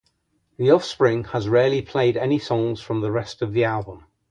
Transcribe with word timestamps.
The 0.57 0.71
Offspring 0.71 1.25
has 1.25 1.47
rarely 1.47 1.83
played 1.83 2.17
any 2.17 2.39
songs 2.39 2.81
from 2.81 3.01
the 3.01 3.11
rest 3.11 3.43
of 3.43 3.53
the 3.53 3.65
album. 3.65 4.07